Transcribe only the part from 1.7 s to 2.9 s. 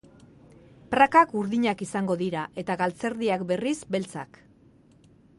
izango dira, eta